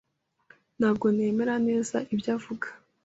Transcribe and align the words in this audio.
Ntabwo 0.79 1.05
nemera 1.15 1.55
neza 1.67 1.97
ibyo 2.13 2.29
avuga. 2.37 2.67